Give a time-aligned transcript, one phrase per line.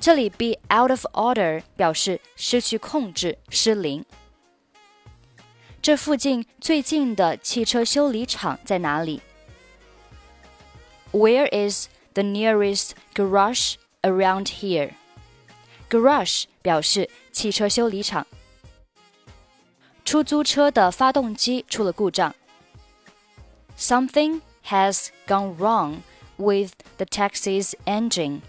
[0.00, 4.04] 这里 be out of order 表示失去控制、失灵。
[5.80, 9.20] 这附近最近的汽车修理厂在哪里？
[11.12, 14.92] Where is the nearest garage around here?
[15.88, 18.26] Garage 表示汽车修理厂。
[20.04, 22.34] 出租车的发动机出了故障。
[23.78, 25.98] Something has gone wrong
[26.36, 28.40] with the taxi's engine.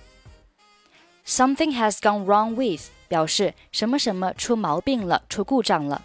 [1.32, 6.04] Something has gone wrong with 表示什么什么出毛病了，出故障了。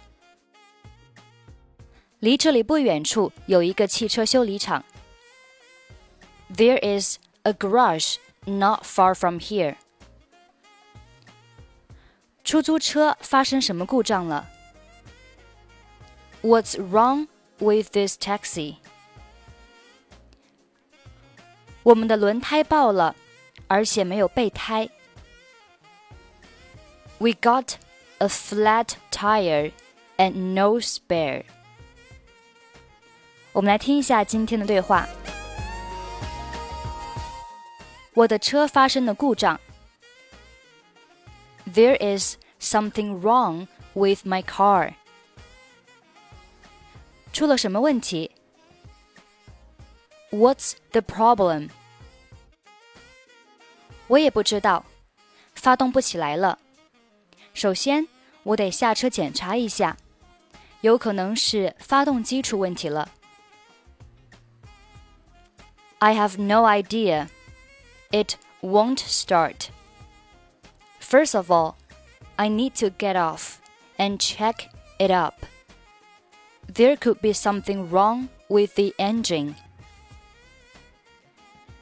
[2.19, 4.83] 离这里不远处有一个汽车修理厂。
[6.55, 9.75] There is a garage not far from here.
[12.43, 14.47] 出租车发生什么故障了？
[16.41, 17.27] What's wrong
[17.59, 18.75] with this taxi?
[21.83, 23.15] 我们的轮胎爆了，
[23.67, 24.89] 而且没有备胎。
[27.19, 27.75] We got
[28.19, 29.71] a flat tire
[30.17, 31.43] and no spare.
[33.51, 35.07] 我们来听一下今天的对话。
[38.13, 39.59] 我的车发生了故障。
[41.65, 44.93] There is something wrong with my car.
[47.31, 48.31] 出了什么问题？
[50.29, 51.69] What's the problem?
[54.07, 54.85] 我也不知道，
[55.55, 56.59] 发动不起来了。
[57.57, 58.07] 首先，
[58.43, 59.97] 我得下车检查一下，
[60.81, 63.11] 有可能是发动机出问题了。
[65.99, 67.27] I have no idea.
[68.11, 69.69] It won't start.
[70.99, 71.75] First of all,
[72.35, 73.55] I need to get off
[73.97, 74.67] and check
[74.97, 75.45] it up.
[76.67, 79.55] There could be something wrong with the engine.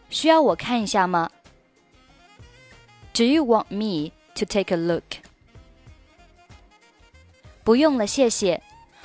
[0.10, 1.32] 需要我看一下吗？
[3.14, 5.25] Do you want me to take a look?
[7.66, 8.62] 不用了，谢谢。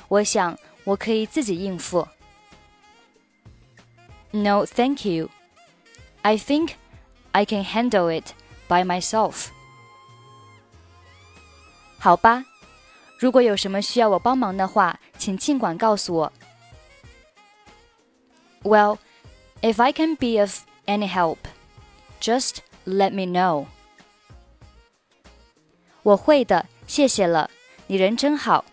[0.07, 2.07] 我想我可以自己应付。
[4.31, 5.29] No, thank you.
[6.21, 6.71] I think
[7.31, 8.33] I can handle it
[8.67, 9.47] by myself.
[11.99, 12.45] 好吧，
[13.19, 16.33] 如果有什么需要我帮忙的话，请尽管告诉我。
[18.63, 18.97] Well,
[19.61, 21.37] if I can be of any help,
[22.19, 23.65] just let me know.
[26.03, 27.49] 我会的，谢谢了。
[27.91, 28.65] 你人真好。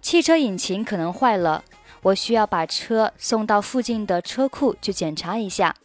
[0.00, 1.64] 汽车引擎可能坏了，
[2.02, 5.76] 我需要把车送到附近的车库去检查一下。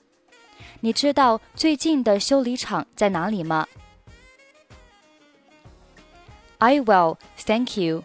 [0.82, 3.68] 你知道最近的修理厂在哪里吗？
[6.60, 8.04] I will, thank you.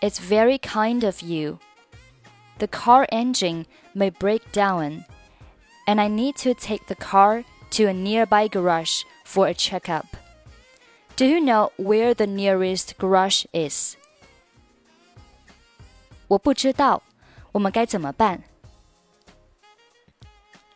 [0.00, 1.58] It's very kind of you.
[2.58, 5.04] The car engine may break down,
[5.86, 10.04] and I need to take the car to a nearby garage for a checkup.
[11.16, 13.96] Do you know where the nearest garage is?
[16.28, 17.02] 我不知道，
[17.52, 18.42] 我们该怎么办？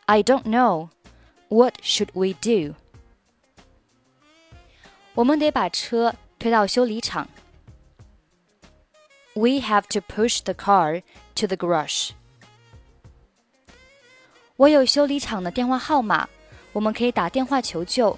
[0.05, 0.89] I don't know.
[1.47, 2.75] What should we do?
[5.13, 7.27] 我们得把车推到修理厂。
[9.33, 11.03] We have to push the car
[11.35, 12.11] to the garage.
[14.57, 16.29] 我有修理厂的电话号码，
[16.73, 18.17] 我们可以打电话求救。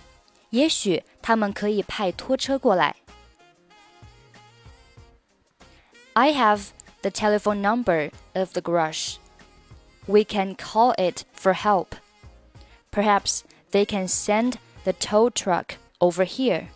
[0.52, 2.96] 也许他们可以派拖车过来。
[6.14, 6.70] I have
[7.02, 9.18] the telephone number of the garage.
[10.08, 11.90] We can call it for help.
[12.92, 13.42] Perhaps
[13.72, 16.68] they can send the tow truck over here.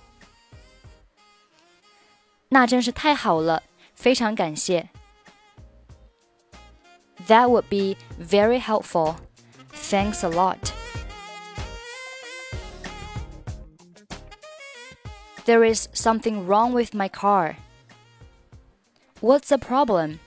[2.50, 3.64] 那真是太好了，
[3.96, 4.90] 非常感谢。
[7.28, 9.16] That would be very helpful.
[9.74, 10.75] Thanks a lot.
[15.47, 17.57] There is something wrong with my car.
[19.21, 20.19] What's the problem?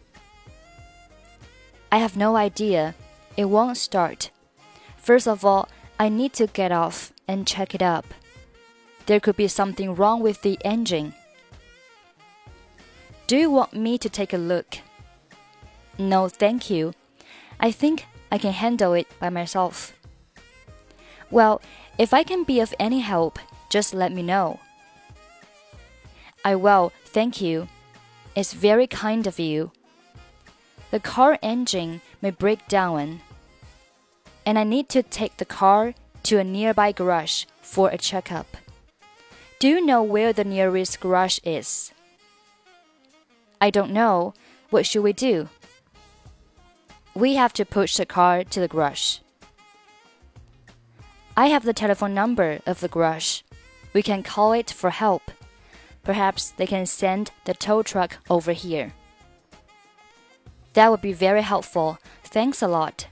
[1.91, 2.95] I have no idea.
[3.35, 4.31] It won't start.
[4.95, 5.67] First of all,
[5.99, 8.05] I need to get off and check it up.
[9.07, 11.13] There could be something wrong with the engine.
[13.27, 14.77] Do you want me to take a look?
[15.97, 16.93] No, thank you.
[17.59, 19.99] I think I can handle it by myself.
[21.29, 21.61] Well,
[21.97, 23.37] if I can be of any help,
[23.69, 24.61] just let me know.
[26.43, 27.67] I will, thank you.
[28.35, 29.71] It's very kind of you.
[30.91, 33.21] The car engine may break down,
[34.45, 35.93] and I need to take the car
[36.23, 38.57] to a nearby garage for a checkup.
[39.59, 41.91] Do you know where the nearest garage is?
[43.59, 44.33] I don't know.
[44.69, 45.49] What should we do?
[47.13, 49.17] We have to push the car to the garage.
[51.35, 53.41] I have the telephone number of the garage.
[53.93, 55.31] We can call it for help.
[56.08, 58.90] Perhaps they can send the tow truck over here.
[60.74, 61.98] That would be very helpful.
[62.24, 63.06] Thanks a lot.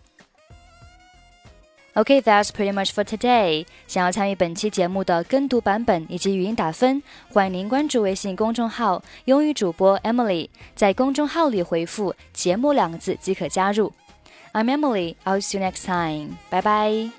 [1.95, 3.67] Okay, that's pretty much for today.
[3.87, 13.93] 想要参与本期节目的跟读版本以及语音打分，欢迎您关注微信公众号“英语主播 Emily”，在公众号里回复“节目”两个字即可加入。
[14.55, 15.17] I'm Emily.
[15.25, 16.37] I'll see you next time.
[16.51, 17.16] Bye bye.